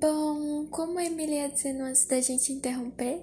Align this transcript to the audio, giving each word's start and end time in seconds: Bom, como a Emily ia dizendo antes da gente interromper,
Bom, 0.00 0.66
como 0.70 0.98
a 0.98 1.04
Emily 1.04 1.34
ia 1.34 1.48
dizendo 1.50 1.84
antes 1.84 2.06
da 2.06 2.18
gente 2.22 2.54
interromper, 2.54 3.20